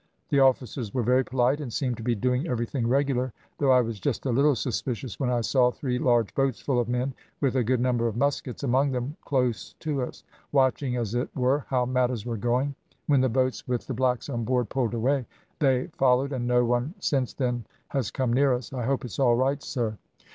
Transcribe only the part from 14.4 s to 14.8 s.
board